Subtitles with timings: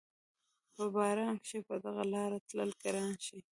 [0.75, 3.37] په باران کښې په دغه لاره تلل ګران شي